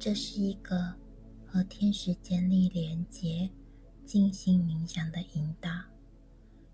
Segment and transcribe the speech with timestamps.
[0.00, 0.94] 这是一个
[1.44, 3.50] 和天使建立连结、
[4.04, 5.68] 静心冥想的引导，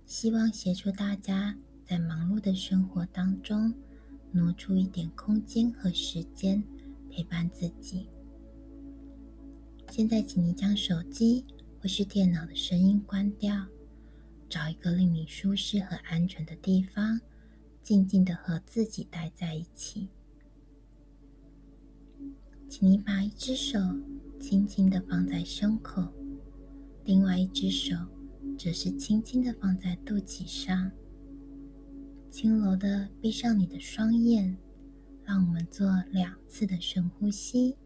[0.04, 1.56] 希望协助大家
[1.86, 3.72] 在忙碌的生活当中
[4.30, 6.62] 挪出一点空间和时间
[7.10, 8.06] 陪伴自己。
[9.90, 11.46] 现在，请你将手机
[11.80, 13.66] 或是电脑的声音关掉，
[14.50, 17.18] 找一个令你舒适和安全的地方，
[17.82, 20.10] 静静的和自己待在一起。
[22.76, 23.78] 请你把一只手
[24.40, 26.08] 轻轻的放在胸口，
[27.04, 27.94] 另外一只手
[28.58, 30.90] 则是轻轻的放在肚脐上，
[32.32, 34.58] 轻柔的闭上你的双眼。
[35.22, 37.76] 让我们做两次的深呼吸。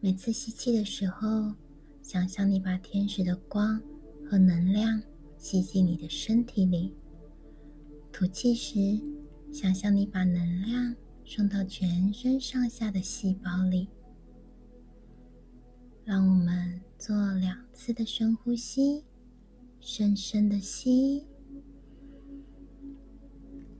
[0.00, 1.54] 每次吸气的时候，
[2.02, 3.80] 想象你把天使的光
[4.28, 5.02] 和能量
[5.38, 6.92] 吸进你的身体里；
[8.12, 9.00] 吐气时，
[9.50, 10.94] 想象你把能量。
[11.32, 13.88] 送到全身上下的细胞里。
[16.04, 19.04] 让我们做两次的深呼吸，
[19.78, 21.24] 深深的吸，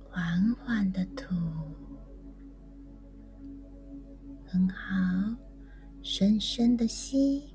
[0.09, 1.35] 缓缓的吐，
[4.47, 5.37] 很好，
[6.03, 7.53] 深深的吸，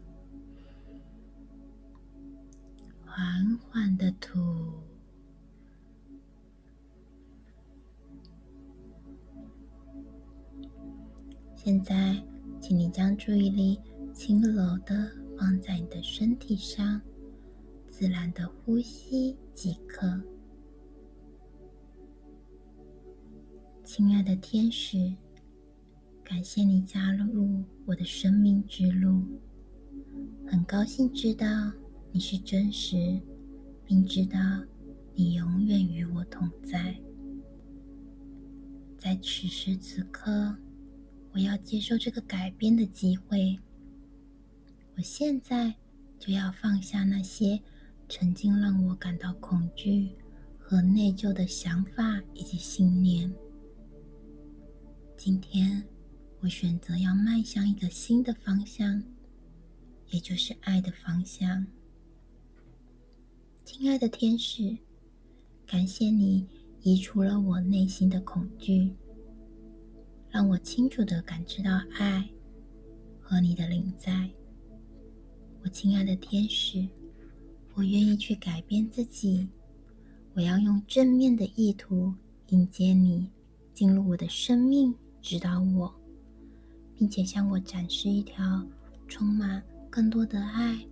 [11.65, 12.15] 现在，
[12.61, 13.79] 请你将注意力
[14.13, 17.01] 轻柔的放在你的身体上，
[17.89, 20.21] 自然的呼吸即可。
[23.83, 25.11] 亲爱的天使，
[26.23, 29.23] 感谢你加入我的生命之路。
[30.45, 31.47] 很高兴知道
[32.11, 33.19] 你是真实，
[33.83, 34.37] 并知道
[35.15, 36.95] 你永远与我同在。
[38.99, 40.55] 在此时此刻。
[41.35, 43.59] 我要接受这个改变的机会。
[44.95, 45.75] 我现在
[46.17, 47.61] 就要放下那些
[48.07, 50.15] 曾经让我感到恐惧
[50.57, 53.29] 和内疚的想法以及信念。
[55.17, 55.83] 今天，
[56.39, 59.03] 我选择要迈向一个新的方向，
[60.11, 61.67] 也就是爱的方向。
[63.65, 64.77] 亲爱的天使，
[65.67, 66.47] 感谢你
[66.81, 68.95] 移除了我内心的恐惧。
[70.35, 72.29] 让我清楚的感知到爱
[73.21, 74.29] 和你的灵在，
[75.63, 76.85] 我亲爱的天使，
[77.73, 79.47] 我愿意去改变自己。
[80.33, 82.13] 我要用正面的意图
[82.49, 83.31] 迎接你
[83.73, 85.95] 进入我的生命，指导我，
[86.97, 88.61] 并且向我展示一条
[89.07, 90.85] 充满更多的爱、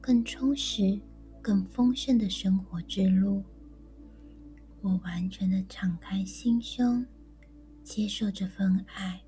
[0.00, 0.98] 更充实、
[1.42, 3.44] 更丰盛的生活之路。
[4.80, 7.04] 我完全的敞开心胸。
[7.88, 9.24] 接受这份爱，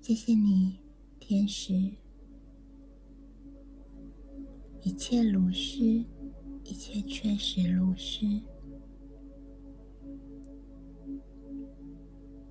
[0.00, 0.78] 谢谢你，
[1.18, 1.72] 天使。
[4.80, 5.82] 一切如是，
[6.62, 8.24] 一切确实如是。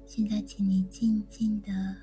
[0.06, 1.96] 现在，请你静静的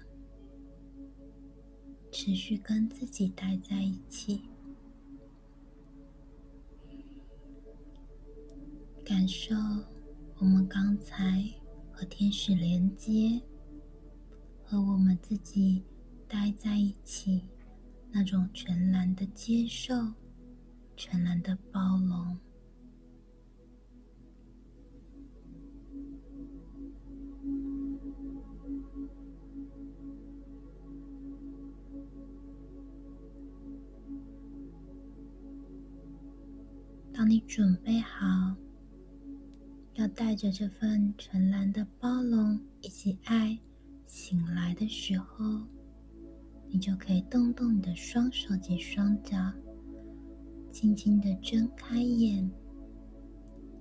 [2.10, 4.40] 持续跟自己待在一起，
[9.04, 9.54] 感受
[10.38, 11.61] 我们刚才。
[12.02, 13.40] 和天使连接，
[14.64, 15.84] 和我们自己
[16.26, 17.44] 待在一起，
[18.10, 19.94] 那种全然的接受，
[20.96, 22.36] 全然的包容。
[37.12, 38.56] 当你准备好。
[39.94, 43.58] 要带着这份纯蓝的包容以及爱
[44.06, 45.66] 醒来的时候，
[46.68, 49.36] 你就可以动动你的双手及双脚，
[50.72, 52.50] 轻轻的睁开眼，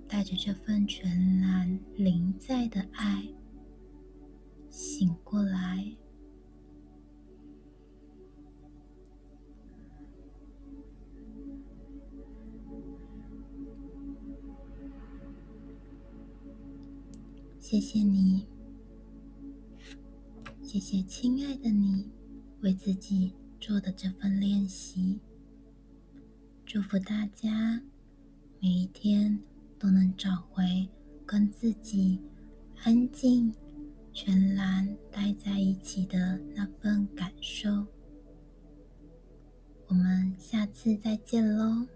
[0.06, 3.26] 带着这份纯蓝临在的爱
[4.68, 5.96] 醒过来。
[17.62, 18.44] 谢谢你，
[20.60, 22.10] 谢谢亲爱的你
[22.60, 25.20] 为自己做的这份练习。
[26.66, 27.80] 祝福大家
[28.58, 29.38] 每一天
[29.78, 30.88] 都能找回
[31.24, 32.20] 跟自己
[32.82, 33.54] 安静、
[34.12, 37.86] 全然待在一起的那份感受。
[39.86, 41.86] 我们下次再见喽。